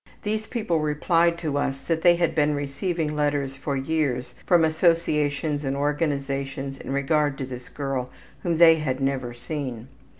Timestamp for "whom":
8.41-8.57